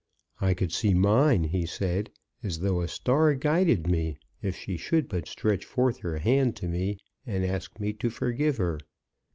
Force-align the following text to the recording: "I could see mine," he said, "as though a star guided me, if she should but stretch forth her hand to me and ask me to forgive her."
"I 0.39 0.55
could 0.55 0.71
see 0.71 0.95
mine," 0.95 1.43
he 1.43 1.67
said, 1.67 2.09
"as 2.41 2.61
though 2.61 2.81
a 2.81 2.87
star 2.87 3.35
guided 3.35 3.85
me, 3.85 4.17
if 4.41 4.55
she 4.55 4.75
should 4.75 5.07
but 5.07 5.27
stretch 5.27 5.63
forth 5.63 5.99
her 5.99 6.17
hand 6.17 6.55
to 6.55 6.67
me 6.67 6.97
and 7.23 7.45
ask 7.45 7.79
me 7.79 7.93
to 7.93 8.09
forgive 8.09 8.57
her." 8.57 8.79